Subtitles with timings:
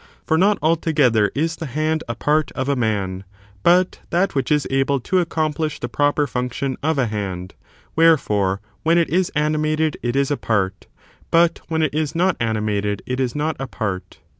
[0.25, 3.23] For not altogether is the hand a part of a man,
[3.61, 7.53] but that which is able to accom phsh the proper function of a hand;
[7.95, 10.87] wherefore, when it is animated it is a part,
[11.29, 14.17] but when it is not animated it is not a part.